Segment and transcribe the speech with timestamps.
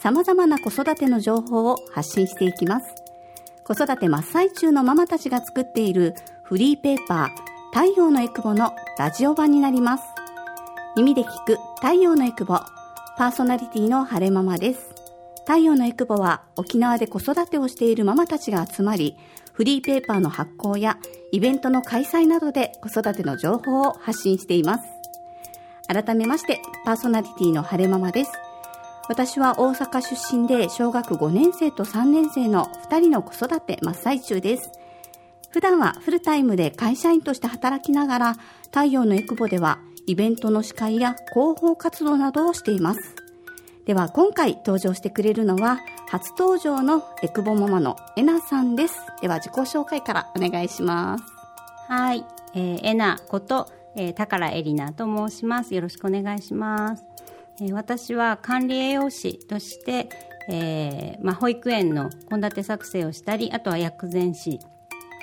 [0.00, 2.86] 様々な子育ての情報を発信していきます。
[3.64, 10.04] 子育て真っ最中のママたちが作っているフリーペーパー太陽のエクボのラジオ版になります。
[10.96, 12.60] 耳で聞く太陽のエクボ
[13.18, 14.94] パーソナリティの晴れママです。
[15.40, 19.16] 太陽のエクボは沖縄で子育てをしているママたちが集まり、
[19.52, 20.98] フリーペーパーの発行や
[21.32, 24.84] イベントの開催などで子育ての情報を発信しています。
[25.88, 28.32] 改めまして、パーソナリティの晴れママです。
[29.08, 34.70] 私は大阪出身で小学5年生と3年生の2人の子育て真っ最中です。
[35.50, 38.34] 普段はフルタイムで会社員として働きながら、
[38.66, 43.16] 太陽のエクボではイベントの司会や広報活動などをしています。
[43.86, 48.96] では今回登場してくれるのは初登場のエクボママのえなさんです。
[49.22, 51.24] では自己紹介からお願いします。
[51.88, 55.74] はい、えー、えなこと、えー、宝えりなと申します。
[55.74, 57.17] よろしくお願いします。
[57.72, 60.08] 私は管理栄養士として、
[60.48, 64.60] えーまあ、保育園の献立作成をしたり、あとは薬膳師、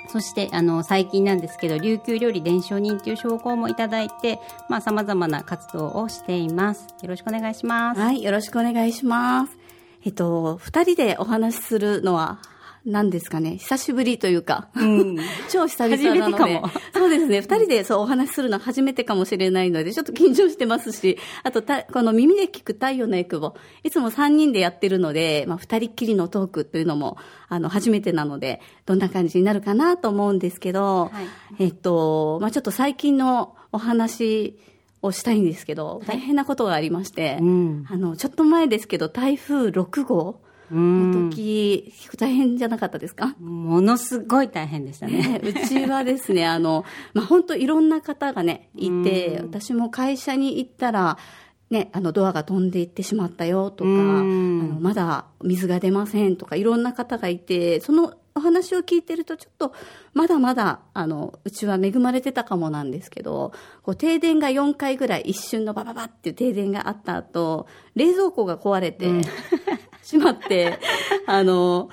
[0.08, 6.86] そしてあの最近なんですけど琉球料理伝承人という称号もいただいてまあ様々な活動をしています。
[7.02, 8.00] よろしくお願いします。
[8.00, 9.58] はいよろしくお願いします。
[10.04, 12.38] えっと二人でお話しするのは
[12.86, 13.56] 何ですかね。
[13.56, 15.18] 久しぶりというか、うん、
[15.50, 16.62] 超久々なので。
[16.94, 17.40] そうですね。
[17.40, 27.16] 二人でそうお話しするのは初めてかもしれないので、ちょっと緊張してますし、あとた、この耳で聞く太陽のエクボ、いつも三人でやってるので、まあ二人っきりのトークというのも、
[27.48, 31.22] あの、初めてなので、どんな感じになるかなと思うんですけど、は
[31.58, 34.56] い、えっと、まあちょっと最近のお話、
[35.02, 40.40] をしたいんですけど、大変なことがありまして、うん、あの、ちょっと前ですけど、台風6号
[40.74, 43.34] の時、大変じゃなかったですか？
[43.38, 45.40] ものすごい大変でしたね。
[45.42, 46.84] うちはですね、 あの、
[47.14, 51.18] まあ、本当いろんな方がね、いて、私も会社に行ったら、
[51.70, 59.72] ね、あの、ドアが飛んでいってしまったよとか、あの、まだ水が出ませんとか、いろんな方がいて、そのお話を聞いてると、ちょっと、
[60.12, 63.52] まだまだ、あの、うちは恵まれてたかもなんですけど、
[63.82, 67.66] こう、停電が4回ぐらい一瞬のバババっていう停電があった後、
[67.96, 69.22] 冷蔵庫が壊れて、うん
[70.06, 70.78] しまって、
[71.26, 71.88] あの、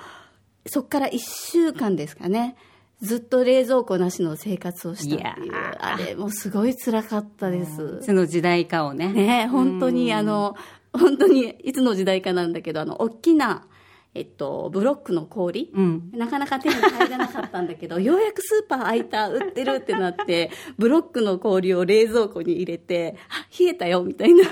[0.66, 2.56] そっから1週間ですかね。
[3.02, 7.98] ずっと冷蔵庫なしの生活をしたっていう、あれもすごい辛かったです。
[8.02, 9.12] いつの時代かをね。
[9.12, 10.54] ね本当にあの、
[10.92, 13.66] 本当にいつの時代かなんだけど、あの、大きな、
[14.14, 24.44] えっと、ブロックの氷、うん、なかなか手に入らなかったんだけど、ようやくスーパー開いた、売ってるってなって、ブロックの氷を冷蔵庫に入れて、あ、冷えたよ、みたいな。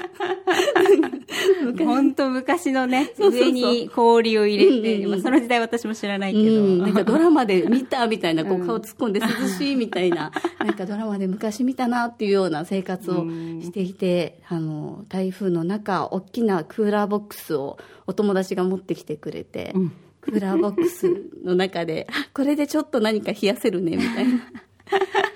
[1.78, 6.62] 本当昔のね、上に氷を入れて、まあ、その時代私も知らないけど。
[6.62, 13.25] うん、なんかドラマで見たみたいな、こう顔突っ込んで涼しいみたいな、 なんかドラマで昔見たなっていうような生活を
[13.60, 21.09] していて、あの、台風の中、大きなクーラーボックスをお友達が持ってきてくれて、うん、クーラーボックス
[21.44, 24.41] の中で、これでちょっと何か冷やせるね、みたいな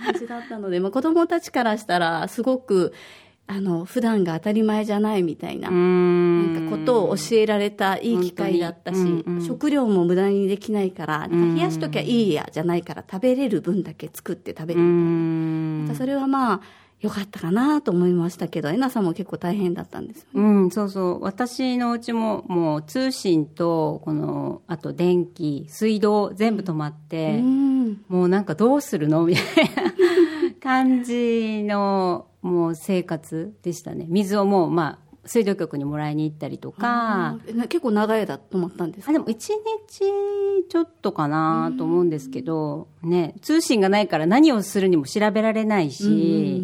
[0.05, 2.93] 感じだったので、まあ、子供たちからしたら、すごく、
[3.49, 15.99] あの、普段が当たり前じゃないみたいな、なんかことを教えられたいい機会だったし、うんうん、食料も無駄にできないから、冷やしときゃいいやじゃないから、食べれる分だけ作って食べるみたいな。
[15.99, 16.61] それはまあ、
[17.01, 20.49] よかったかなと思いましたけど、えなさんも結構大変だったんですよね。
[20.49, 21.23] うん、そうそう。
[21.23, 29.27] 私のうちももう通信と、この、あと電気、水道全部止まって、うん、もうなんかどうするの？
[29.27, 29.45] みたい
[29.77, 29.93] な
[30.67, 34.07] 感じの、もう生活でしたね。
[34.09, 37.39] 水をもう、まあ、水道局にもらいに行ったりとか。
[37.69, 39.11] 結構長い間止まったんですか？
[39.11, 39.59] あでも一日
[40.69, 46.63] ちょっとかなと思うんですけど、ね、通信がないから何をするにも調べられないし、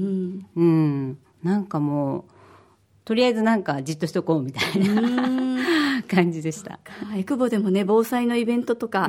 [0.57, 2.25] うん、なんかもう、
[3.05, 6.79] とりあえずなんかじっとしとこうみたいな 感じでした。
[7.17, 9.09] エクボでもね、防災のイベントとかやっ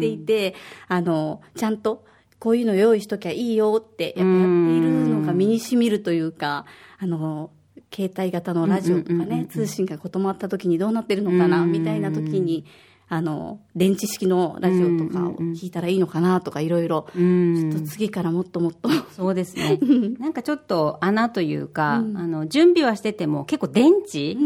[0.00, 0.54] ていて、
[0.88, 2.04] あの、ちゃんと
[2.38, 6.66] こういうの用意しときゃいいよって、やっぱやっているのが身に染みるというか、
[6.98, 7.50] あの、
[7.94, 12.64] 携帯型のラジオとかね、通信が止まった時にどうなってるのかな、みたいな時に、
[13.08, 18.90] あの、電池式のラジオとかを聞いたらいいのかなとかいろいろ、ちょっと次からもっともっと。
[19.14, 19.78] そうですね。
[20.18, 24.36] なんかちょっと穴というか、あの、準備はしてても結構電池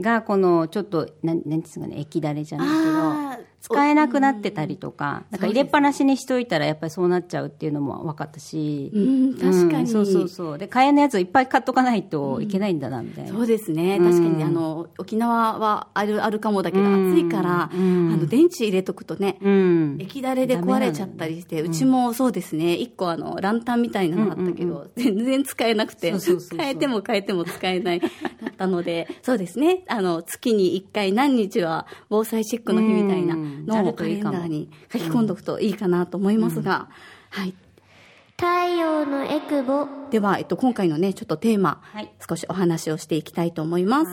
[0.00, 10.58] がこのちょっと、なん、なんですかね、液だれじゃないけど、使えなくなってたりとか、なんか入れっぱなしにしといたらやっぱりそうなっちゃうっていうのも分かったし、うん、確かに、そうそうそう。
[10.58, 13.30] で、替えのやつをいっぱい買っとかないといけないんだな、みたいな。
[13.30, 13.98] そうですね。
[13.98, 19.36] 確かに、あの、沖縄はある、あるかもだけど、暑いから、あの、電池入れとくとね、
[19.98, 26.14] 液だれで壊れちゃったりして、うちもそうですね、一個あの、ランタンみたいなのあったけど、全然使えなくて、
[26.56, 28.06] 変えても変えても使えない、だ
[28.48, 33.36] ったので、そうですね、あの、月に一回何日は防災チェックの日みたいな
[33.66, 36.88] のをカレンダーに書き込んでおくといいかなと思いますが、
[37.30, 37.54] はい。
[38.36, 39.86] 太陽のエクボ。
[40.10, 44.10] では、えっと、今回のね、ちょっとテーマ、はい、少しお話をしていきたいと思います。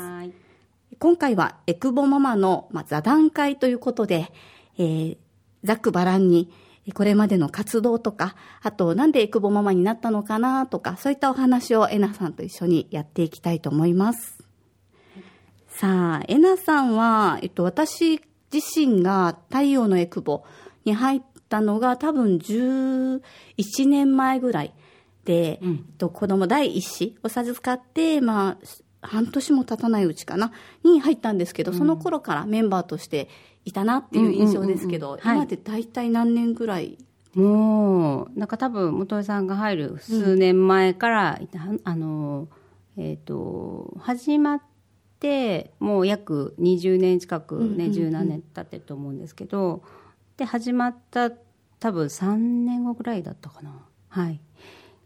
[0.99, 4.31] 今回は、エクボママの、まあ、座談会ということで、
[4.77, 5.17] えー、
[5.63, 6.51] ざっくばらんに、
[6.93, 14.43] これまでの活動とか、あと、なんでエクボママになったのかなとか、そういったお話をえなさんと一緒にやっていきたいと思います。
[15.67, 18.19] さあ、えなさんは、えっと、私
[18.57, 20.43] 自身が太陽のエクボ
[20.85, 23.21] に入ったのが多分11
[23.87, 24.73] 年前ぐらい
[25.25, 28.57] で、うん、と子供第一子を授かって、ま
[29.01, 30.51] あ、半年も経たないうちかな、
[30.83, 33.29] に入ったんですけど、その頃からメンバーとして
[33.65, 36.97] いたなっていう印象ですけど、今で大体何年ぐらい？
[37.35, 42.47] もう、なんか多分、元井さんが入る数年前から、うん、あの、
[42.97, 44.61] えっ、ー、と、始まっっ
[45.19, 49.81] てもう約20年近くね、十何年経ってると思うんですけど
[50.37, 51.31] で始まった
[51.79, 53.85] 多分3年後ぐらいだったかな。
[54.09, 54.39] はい。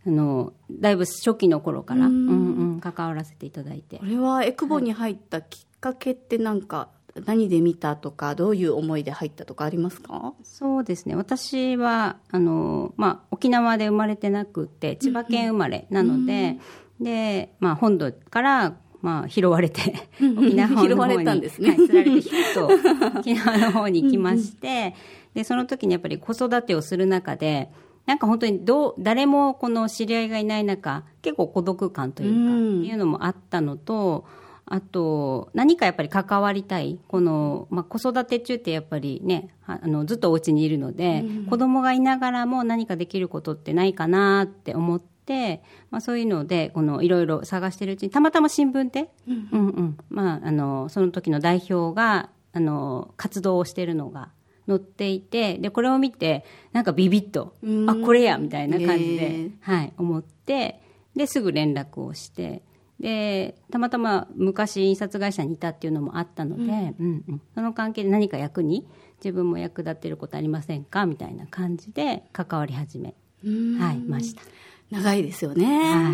[0.07, 2.27] あのだいぶ初期の頃から、うん。
[2.27, 3.97] うん、関わらせていただいて。
[3.97, 6.89] これはエクボに入ったきっかけって何か、
[7.25, 10.33] 何で見たとかどういう思いで入ったとかありますか？
[10.43, 11.15] そうですね。
[11.15, 16.57] 私はあの、まあ、沖縄で生まれてなくて千葉県生まれなので、
[16.99, 19.81] で、まあ、本土からまあ、拾われて、
[20.21, 21.69] 沖縄の方に、拾われたんですね。
[21.69, 24.95] はい、釣られて、ヒッと沖縄の方に来まして、
[25.33, 27.71] で、その時にやっぱり子育てをする中で、
[28.05, 34.25] なんか本当にどう、誰もこの知り合いがいない中、結構孤独感というか、っていうのもあったのと、
[34.65, 36.97] あと、何かやっぱり関わりたい。
[37.09, 45.10] この、まあ、子育て中ってやっぱりね、あの、ずっとお家にいるので、うん、子供がいながらも何かできることってないかなって思って、
[45.89, 49.49] まあ、そういうのでこのいろいろ探してるうちにたまたま新聞で、うん。
[49.51, 49.97] うんうん。
[50.09, 54.29] まあ、あのその時の代表があの活動をしてるのが
[54.67, 57.55] 載っていてでこれを見てなんかビビッと
[57.87, 60.81] あこれやみたいな感じで、はい、思って
[61.15, 62.61] ですぐ連絡をして
[62.99, 66.69] でたまたま昔印刷会社にいたっていうのもあったので、うん。
[66.69, 73.15] うんうん、その関係で何か役に自分も役立ってることありませんかみたいな感じで関わり始め、
[73.79, 74.41] はい、ました。
[74.91, 75.65] 長いですよね。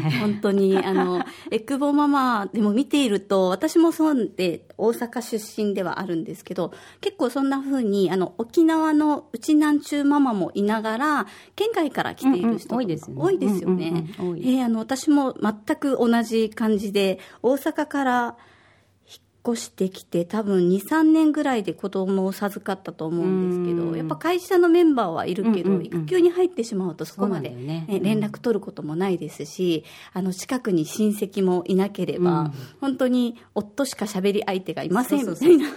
[0.02, 6.72] はい、本当に、 あの、エクボママでも見ていると、私もそうで、大阪出身ではあるんですけど、
[7.02, 13.24] 結構そんな風に、あの、沖縄のうちなんちゅうママもいながら、県外から来ている人、うんうん、多いですよね。
[13.24, 14.06] 多いですよね。
[14.20, 18.38] うんうん、えー、あの、私も全く同じ感じで、大阪から
[19.48, 35.68] 越してきて多分23年ぐらいで子供を授かったと思うんですけどやっぱ会社のメンバーはいるけど、うんうんうん、育休に入ってしまうとそこまで、ね、ね、連絡取ることもないですし、あの近くに親戚もいなければ、うん、本当に夫しか喋り相手がいませんみたいな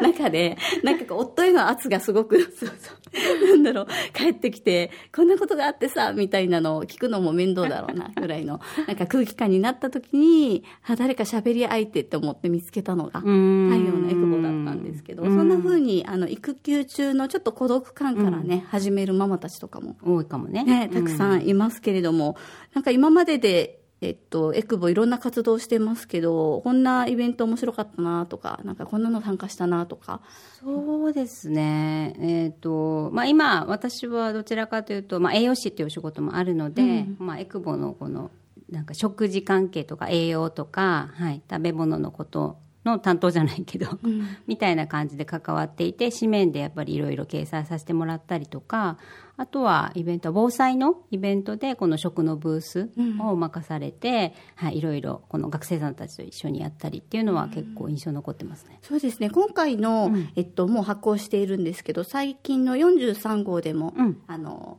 [0.00, 2.98] 中でなんか夫への圧がすごくそうそう。
[3.46, 19.96] なんだろう帰ってきてこんなことがあってさみたいなのを聞くのも面倒だろうなぐらいのなんか空気感になった時にあ誰か喋り相手って思って見つけたのが太陽のエクボだったんですけどそんな風にあの育休中のちょっと孤独感からね、始めるママたちとかも。
[20.02, 20.64] 多いかもね。
[20.64, 22.36] ねたくさんいますけれども、
[22.74, 30.20] なんか今まででえっと、エクボいろんな活動してますけど、こんなイベント面白かったなとか、なんかこんなの参加したなとか。
[30.60, 32.14] そうですね。
[32.20, 38.30] えっ、と、まあ今、私はどちらかというと、まあ栄養士っていうお仕事もあるので、うん、まあエクボのこの、
[38.70, 48.98] なんか食事関係とか栄養とか、はい、食べ物のことの担当じゃないけど、うん、みたいな感じで関わっていて紙面でやっぱりいろいろ掲載させてもらったりとか
[49.36, 52.90] あとはイベント防災のイベントでこの食のブース
[53.20, 58.80] を任されて、うん、はい、いろいろこの学生さんたちと一緒にやったりっていうのは結構印象残ってますね。
[58.82, 59.30] うん、そうですね。
[59.30, 63.94] 今回の、うん、えっと、もう発行しているんですけど最近の43号でも、
[64.26, 64.78] あの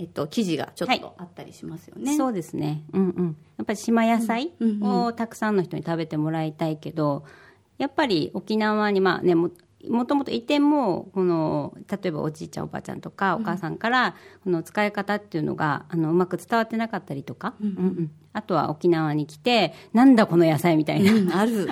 [0.00, 2.06] えっと、記事がちょっとあったりしますよね。
[2.06, 2.84] はい、そうですね。
[2.94, 3.36] うんうん。
[3.58, 7.24] やっぱり島野菜をたくさんの人に食べてもらいたいけど、
[7.76, 9.34] やっぱり沖縄にまあね、
[9.88, 21.66] もともといてもこの例えばおじいちゃんおばあちゃんとかお母さんからこの使い方っていうのがあのうまく伝わってなかったりとか、うんうんあとは沖縄に来てなんだこの野菜みたいな、うんある。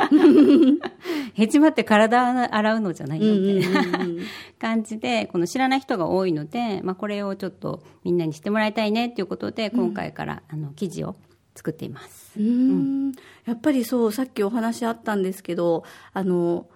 [1.34, 4.24] へちまって体洗うのじゃないよみたいな。
[4.58, 11.14] 感じでこの知らない人が多いので、まあ、これをちょっとみんなにしてもらいたいねっていうことで今回からあの記事を
[11.54, 12.40] 作っています。
[12.40, 13.12] うーん。
[13.44, 16.66] やっぱりそうさっきお話あったんですけどあの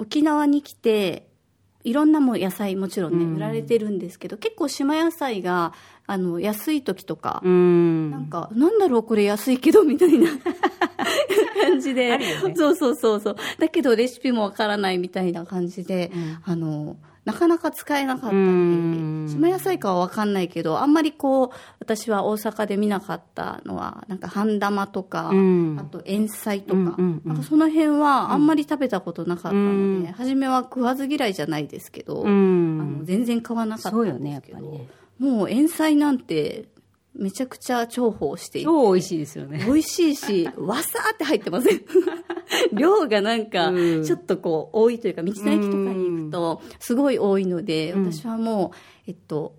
[0.00, 1.28] 沖縄に来て
[1.84, 3.36] いろんなもう野菜もちろんね、うん。
[3.36, 5.72] 売られてるんですけど結構島野菜が
[6.06, 8.10] あの安い時とか、うん。
[8.10, 10.30] なんかなんだろうこれ安いけどみたいな
[11.62, 12.54] 感じで、ね。
[12.56, 13.36] そうそうそうそう。
[13.58, 16.10] だけどレシピもわからないみたいな感じで、
[16.44, 18.38] あのなかなか使えなかったり。
[18.38, 19.26] うん。
[19.28, 25.76] 島野菜かはわかんないけどあんまりこう私は大阪で見なかったのはなんか半玉とか、うん。
[25.78, 27.22] あと塩菜とか,、うんうんうん。
[27.24, 30.12] なんかその辺はあんまり食べたことなかったので、うん。
[30.12, 34.88] 初めは食わず嫌いじゃないですけど、うあのん全然買わなかったそうんよねですけど、やっぱりね。
[35.18, 36.68] もう塩菜なんて
[37.14, 39.62] めちゃくちゃ重宝していて超美味しいですよね。
[39.66, 41.80] 美味しいし、わさーって入ってません？
[42.72, 44.04] 量がなんか、うん。
[44.04, 48.12] ちょっとこう、多いというか、道の駅とかに行くと、すごい多いので、うん。
[48.12, 48.76] 私はもう、
[49.06, 49.54] えっと、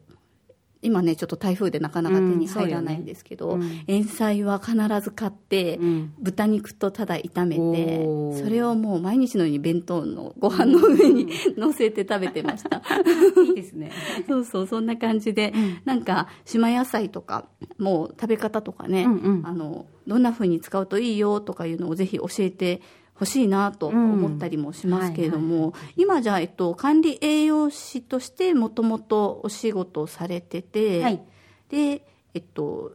[0.82, 6.14] 今ね、ちょっと台風でなかなか手に入らないんですけど、うんそうよね塩菜は必ず買って、うん。
[6.20, 12.82] 豚肉とただ炒めてそれをもう毎日のように弁当のご飯の上に 乗せて食べてました。
[13.48, 13.92] いいですね。
[14.28, 15.54] そうそうそんな感じで、
[15.86, 17.48] なんか島野菜とか
[17.78, 19.42] もう食べ方とかね、うんうん。
[19.46, 22.82] あのどんな風に使うといいよとかいうのをぜひ教えて
[23.22, 31.22] ほしいなと思ったりもしますけれども、今じゃあ、えっと、管理栄養士としてもともとお仕事をされてて、はい。
[31.70, 32.94] で、えっと、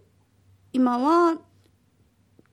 [0.73, 1.38] 今は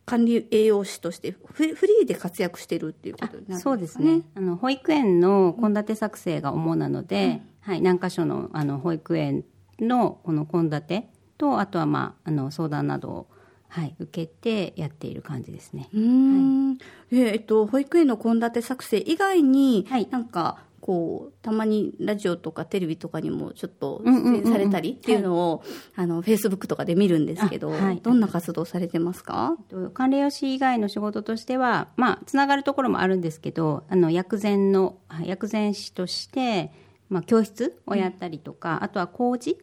[0.05, 4.21] 管理栄養士としてフフリーで活躍してるっていうことになるんですかそうですね。
[4.35, 9.45] あの保育園の献立作成が主なので、はい、何箇所のあの保育園
[9.79, 11.07] のこの献立
[11.39, 13.27] とあとはまああの相談などを
[13.73, 15.89] はい受けてやっている感じですね。
[15.93, 20.07] うーん、でえっと、保育園の献立作成以外に、はい。
[20.11, 24.43] なんかこうたまにラジオとかテレビとかにもちょっとうんうんうんうん。
[24.43, 25.63] 出演されたりっていうのを、
[25.95, 28.01] あのフェイスブックとかで見るんですけど、あはい。
[28.03, 36.71] どんな活動されてますか、と管理栄養士以外の仕事としては、まあ、つながるところもあるんですけどあの薬膳のはい薬膳師として、
[37.09, 39.57] まあ、教室をやったりとか、あとは麹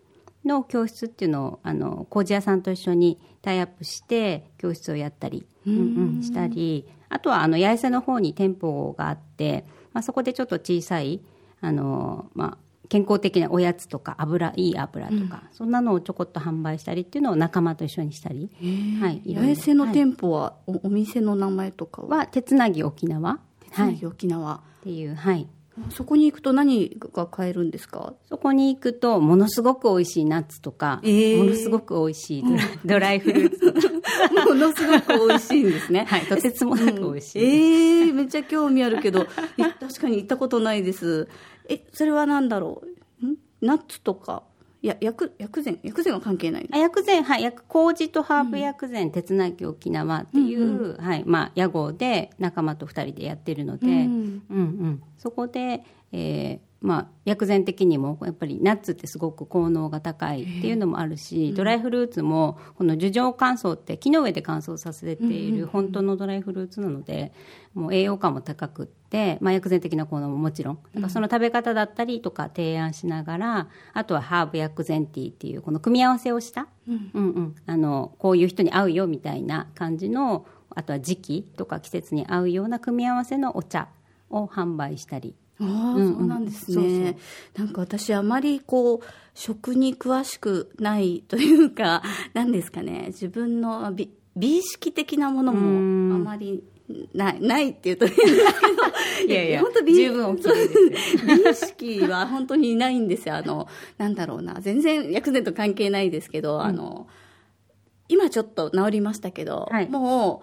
[0.44, 11.20] の教室っていうのをあの麹屋さんと一緒にタイアップして教室をやったり、うんうんしたりあとはあの八重瀬の方に店舗があって、まあ、そこでちょっと小さい
[11.60, 18.50] あの、まあ、健康的なおやつとか油いい油とか、そんなのをちょこっと販売したりっていうのを仲間と一緒にしたり、
[19.00, 23.38] はい、い八重瀬の店舗は、おお店の名前とかは、は手つなぎ沖縄。
[23.72, 25.48] つなぎ沖縄、っていう、はい、
[25.88, 28.14] そこに行くと何が買えるんですか？
[28.28, 31.38] そこに行くとものすごく美味しいナッツとか、えー。
[31.38, 32.44] ものすごく美味しい
[32.84, 36.04] ドライフルーツとか、 ものすごく美味しいんですね。
[36.08, 39.26] はい、とてつもなく美味しい、ええめっちゃ興味あるけど、い
[39.80, 41.28] 確かに行ったことないです。
[41.68, 42.82] え、それは何だろ
[43.22, 43.26] う？
[43.26, 43.36] ん？
[43.60, 44.49] ナッツとか、い
[44.86, 46.68] や、薬、薬膳薬膳は関係ない。
[46.72, 54.42] あ薬膳、はい、薬麹とハーブ薬膳、手つなぎ沖縄っていう、はいまあ、屋号で仲間と2人でやってるので、うんうん。
[54.50, 67.32] うんそこで、えーまあ、薬膳的にもやっぱりナッツってすごく効能が高いっていうのもあるし、ドライフルーツもこの樹状乾燥って木の上で乾燥させている本当のドライフルーツなので
[67.74, 68.99] もう栄養価も高くって、
[69.40, 70.78] まあ、薬膳的な効能ももちろん。
[70.94, 77.10] だからその食べ方だったりとか提案しながらあとはハーブ薬膳ティーっていうこの組み合わせをした、うん。
[77.12, 83.88] うんあのこういう人に合うよみたいな感じのあとは時期とか季節に合うような組み合わせのお茶
[84.30, 85.34] を販売したり。
[85.60, 86.14] ああ、うんうん。
[86.14, 87.18] そうなんですね。
[87.56, 89.00] なんか私あまりこう、
[89.34, 92.02] 食に詳しくないというか、
[92.32, 96.62] なんですかね、自分の美美意識的なものもあまり
[97.14, 100.42] ない、ないっていうと変ですけど、いやいや本当美十分美
[101.50, 103.36] 意識は本当にないんですよ。
[103.36, 103.68] あの、
[103.98, 107.06] なんだろうな、全然薬膳と関係ないですけど、あの、
[108.08, 109.88] 今ちょっと治りましたけど、はい。
[109.88, 110.42] も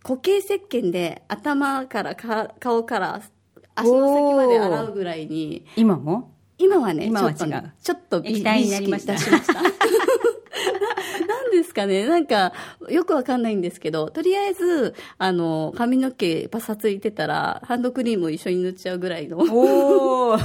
[0.00, 3.20] う、固形石鹸で頭からか顔から
[3.74, 6.32] 足の先まで洗うぐらいに、今も？
[6.60, 8.34] 今はね、今はちょっとね違うちょっと美意
[8.66, 9.14] 識出しました。
[11.48, 12.06] ななんですかね。
[12.06, 12.52] なんか、
[12.88, 20.38] よくわかんないんですけど、とりあえず、あの、髪の毛パサついてたら、ハンドクリームを一緒に塗っちゃうぐらいの、 よおお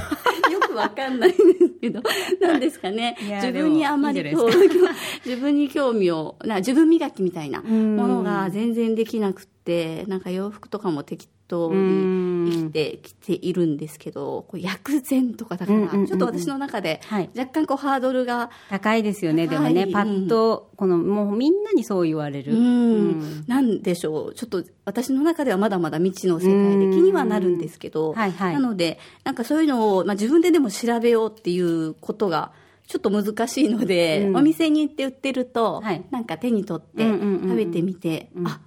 [0.66, 2.00] くわかんないんですけど、
[2.40, 3.16] なんですかね。
[3.20, 4.34] 自分にあまりいい
[5.24, 17.30] 自分に興味を、な自分磨きみたいなものが全然できなくって、ってなんか洋服とかも適当に生きてきているんですけどこう薬膳とかだからちょっと私の中ではい。
[17.36, 19.92] 若干こうハードルが、高いですよね、でもね、はい。
[19.92, 22.54] パッと、この、もうみんなにそう言われる。
[22.54, 23.44] うん。
[23.46, 24.34] なんでしょう。
[24.34, 28.54] ちょっと私の中ではまだまだ未知の世界で気にはなるんですけど、はいはい。
[28.54, 32.52] なのでなんかそういうのを、まあ、自分ででも調べようっていうことが
[32.86, 34.36] ちょっと難しいので、うん。
[34.36, 36.04] お店に行って売ってると、はい。
[36.10, 37.48] なんか手に取ってうんうんうんうん。
[37.50, 38.60] 食べてみて、あ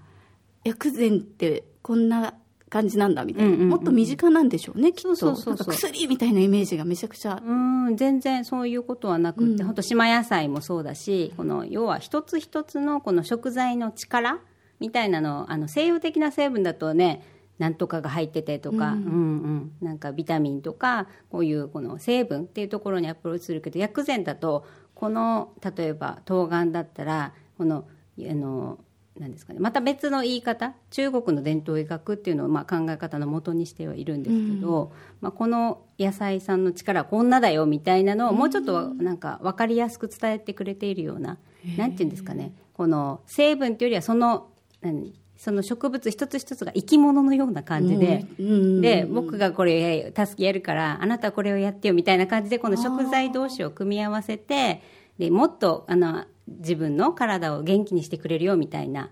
[0.68, 2.34] 薬膳ってこんな
[2.70, 3.70] 感じなんだみたいな、うんうんうん。
[3.70, 5.16] もっと身近なんでしょうねきっと。
[5.16, 7.42] そうそうそう薬みたいなイメージがめちゃくちゃ。
[7.44, 7.54] う
[7.92, 9.66] ん全然そういうことはなくって、うん。
[9.66, 14.40] 本当島野菜もそうだしこの要は一つ一つのこの食材の力
[14.80, 17.24] みたいなのあの西洋的な成分だとね
[17.58, 19.72] なんとかが入っててとか、うんうん。
[19.82, 27.88] なんかビタミンとかこういうこの成分っていうところにアプローチするけど薬膳だとこの例えば冬瓜だったらこの
[28.20, 28.80] あの
[29.20, 41.38] なんですかね、また別の言い方中国の伝統医学っていうのをまあ考え方のもとにしてはいるんですけど、まあ、この野菜さんの力はこんなだよみたいなのをもうちょっとなんか分かりやすく伝えてくれているような、
[41.78, 42.54] なんていうんですかね。
[42.74, 44.50] この成分っていうよりはその
[44.82, 48.82] 何その植物一つ一つが生き物のような感じで、うん。
[48.82, 54.82] で僕がこれ助けやるからあなたはこれをやってよみたいな感じでこの食材同士を組み合わせて
[55.18, 59.10] でもっとあの自分の体を元気にしてくれるよみたいな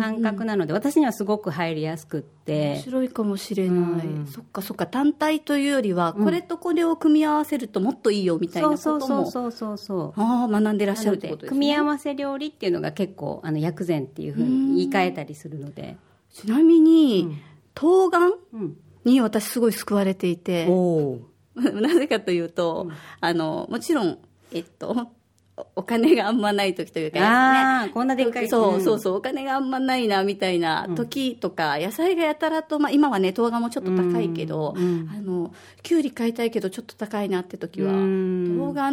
[0.00, 2.72] 感覚なので、私にはすごく入りやすくって。
[2.74, 9.30] 面白いかもしれない、そっかそっか単体というよりは、これとこれを組み合わせるともっといいよみたいなそうことも。
[9.30, 11.58] そうそうそうそうああ学んでらっしゃるってことですね。
[11.60, 15.96] で組み合わせ料理っていうのが結構あの薬膳っていうふうに言い換えたりするので、
[16.32, 17.36] ちなみに、
[17.74, 21.20] 冬瓜うん、に私すごい救われていて、お
[21.54, 22.90] なぜかというと、
[23.20, 24.18] あのもちろん
[24.52, 25.12] えっと
[25.56, 38.56] おお金があんまない時というかねああこんなでっかいそうそうそうお金があんまないなみたいな時とか、野菜がやたらと、まあ、今はね冬瓜もちょっと高いけど、あのきゅうり買いたいけどちょっと高いなって時は、うん。
[38.56, 38.90] 冬瓜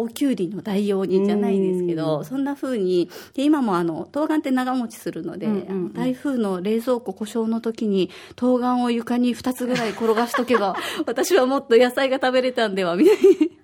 [0.00, 5.92] おきゅうりの代用にじゃないですけど、そんな風にで今もあの冬瓜って長持ちするので、うんうんうん。
[5.92, 10.76] 台風の冷蔵庫故障の時に冬瓜を床に2つぐらい転がしとけば
[11.06, 13.60] 私はもっと野菜が食べれたんではみたいに。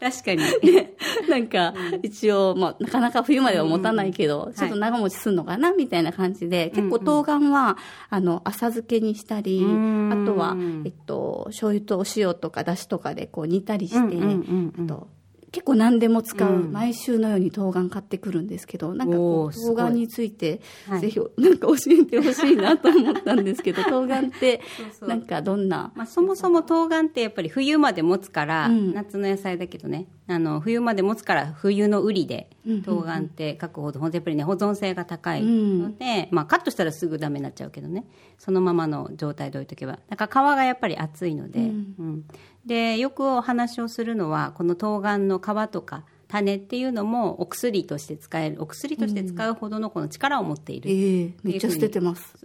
[0.00, 0.42] 確かに。
[1.28, 7.78] なんか、一応、まあ、なかなか冬までは持たないけど、ちょっと長持ちするのかな、みたいな感じで、結構冬瓜は、
[8.10, 10.12] あの、浅漬けにしたり、ん。
[10.12, 14.84] あとは、えっと、醤油とお塩とか、だしとかでこう煮たりして、うんうんうんうん。
[14.84, 15.08] あと、
[15.50, 21.00] 結構何でも使う、毎週のように冬瓜買ってくるんですけど、なんかこう、冬瓜について、はい。
[21.00, 24.60] ぜひ、なんか教えてほしいなと思ったんですけど、 冬瓜って
[25.06, 28.94] なんかどんな、まあ、そもそも冬瓜ってやっぱり冬まで持つから、うん。
[28.94, 38.04] 夏の野菜だけどねあの冬まで持つから冬の売りで冬瓜って書くほど、ほんとやっぱりね保存性が高いので、まあ、カットしたらすぐダメになっちゃうけどね。
[38.38, 39.98] そのままの状態で置いとけば。
[40.08, 42.24] だから皮がやっぱり厚いので,、うん。
[42.66, 52.36] でよくお話をするのはこの冬瓜の皮とか種っていうのもお薬として使えるお薬として使うほどのこの力を持っている、ええめっちゃ捨ててます。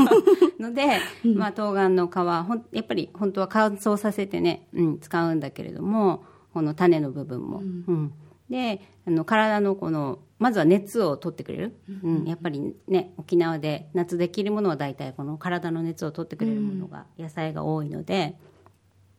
[0.58, 6.24] ので、まあ、冬瓜の皮ほんやっぱり本当は乾燥させてね、うん、使うんだけれども
[6.56, 8.14] この種の部分も、うん。
[8.48, 12.24] であの体のこのまずは熱を取ってくれる、うん。
[12.24, 18.38] やっぱりね沖縄で夏できるものは大体この体の熱を取ってくれるものが、野菜が多いので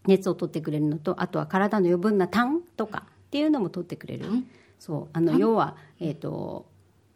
[0.08, 4.26] 熱を取ってくれるのとあとは体の余分な痰とかっていうのも取ってくれる、
[4.80, 5.08] そう。
[5.14, 6.66] あの要は、えー、と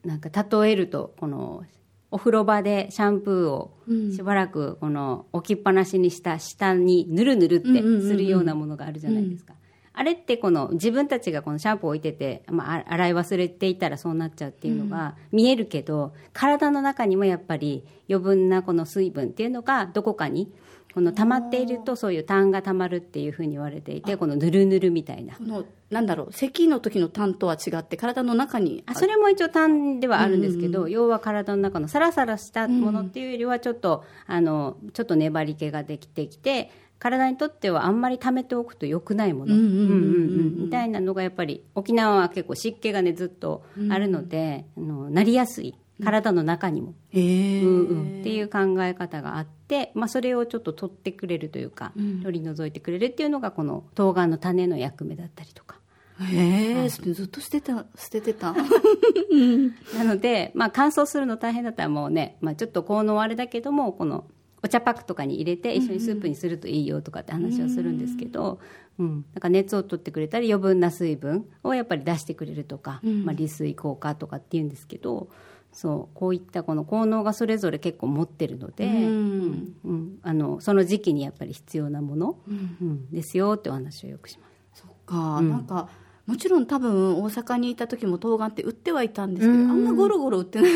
[0.05, 1.63] なんか例えるとこの
[2.11, 3.73] お風呂場でシャンプーを
[4.15, 9.55] しばらくこの置きっぱなしにした下にぬるぬるってするようなものがあるじゃないですか。
[9.93, 20.51] あれってこの自分たちがこのシャンプーを置いてて、まあ、あ洗い忘れていたらそうなっちゃうっていうのが見えるけど、体の中にもやっぱり余分なこの水分っていうのがどこかに
[20.93, 25.35] この溜まっているとそういう痰が溜まるっていうふうに言われていてこのぬるぬるみたいな。
[25.35, 39.55] このなんだろう咳の時の痰とは違って体の中にあそれも一応痰ではあるんですけど、要は体の中のサラサラしたものっていうよりはちょっと、あのちょっと粘り気ができてきて体にとってはあんまり溜めておくと良くないもの。
[39.55, 45.75] うんうんうんみたいなのがやっぱり沖縄は結構湿気がねずっとあるので、あのなりやすい。
[46.03, 48.19] 体の中にも、うんうん。
[48.21, 55.79] っていう考え方があって、まあ、それをちょっと取ってくれるというか、取り除いてくれるっていうのがこの冬瓜の種の役目だったりとか。
[56.19, 58.53] へえずっと捨てた捨ててた？
[59.95, 64.25] なので、まあ、乾燥するの大変だったらもうね、まあ、ちょっと効能はあれだけどもこの
[64.63, 68.59] お茶パックとかに入れて一緒にスープにするといいよとかって話はするんですけど、
[68.99, 75.29] うん、だから熱を取ってくれたり余分な水分をやっぱり出してくれるとか、まあ、利水効果とかっていうんですけど
[75.71, 79.75] そうこういったこの効能がそれぞれ結構持ってるので、うん。
[79.85, 80.19] うん。
[80.21, 83.09] あのその時期にやっぱり必要なもの、うん。
[83.09, 84.81] ですよってお話をよくします。
[84.81, 85.89] そっか、なんか
[86.31, 90.71] もちろん多分大阪にいた時も冬瓜って売ってはいたんですけど、あんなゴロゴロ売ってない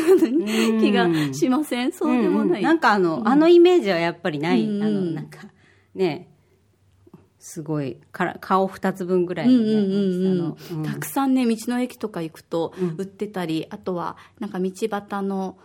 [0.80, 2.62] 気がしません、そうでもない、うんうん。
[2.62, 4.82] なんかあの、あのイメージはやっぱりない、うん。
[4.82, 5.48] あのなんか
[5.94, 6.30] ね。
[7.38, 15.56] すごいから顔二つ分ぐらいのたくさんね道の駅とか行くと売ってたり、あとはなんか道端の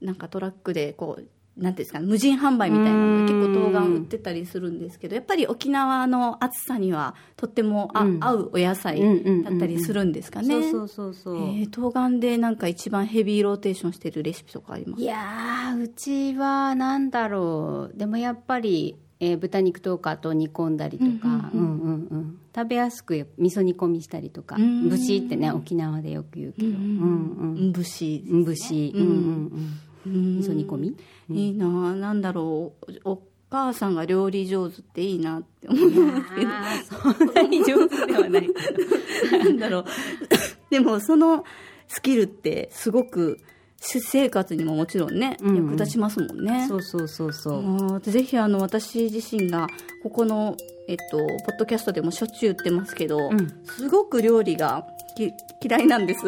[0.00, 1.28] なんかトラックでこう
[1.58, 9.00] なんていうんですかね無人販売みたいなのが結構冬瓜売ってたりするんですけどやっぱり沖縄の暑さにはとってもあ、うん合うお野菜
[9.44, 15.02] だったりするんですかね、そうそうそうそう、えー冬瓜でなんか一番ヘビーローテーションしてるレシピとかあります？
[15.02, 17.98] いやーうちはなんだろう。
[17.98, 24.56] でもやっぱり、えー豚肉とかと煮込んだりとか、うんうんうん食べやすく味噌煮込みしたりとか。
[24.56, 24.88] ん。
[24.88, 29.78] 節ってね沖縄でよく言うけど、うんうん節うん節、うんうん。
[30.06, 30.96] うん、味噌煮込み？
[31.30, 38.42] いいなあなんだろうおお母さんが料理上手っていいなって思いますけどそんなに上手ではない。
[38.42, 39.84] けどなんだろう。
[40.70, 41.44] でもその
[41.86, 43.38] スキルってすごく
[43.80, 45.56] 私生活にももちろんね、うんうん。
[45.68, 46.66] 役立ちますもんね。
[46.68, 49.66] そうそうそうそう、ぜひあの私自身が
[50.02, 50.56] ここの、
[50.88, 51.26] えっと、ポッ
[51.58, 53.36] ドキャストでもしょっちゅう言ってますけど、ん。
[53.64, 54.84] すごく料理が
[55.16, 55.32] き
[55.66, 56.26] 嫌いなんです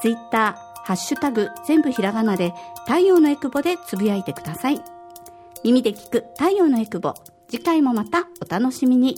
[0.02, 2.54] ツイッター、ハッシュタグ、全部ひらがなで
[2.86, 4.82] 太陽のエクボでつぶやいてください。
[5.63, 7.13] 耳で聞く太陽のエクボ。
[7.48, 9.15] 次回もまたお楽しみに。